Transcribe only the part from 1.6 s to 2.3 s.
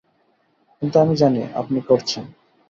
আপনি করছেন।